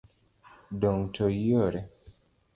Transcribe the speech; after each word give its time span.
Dong' 0.79 1.11
to 1.13 1.25
iore. 1.29 1.81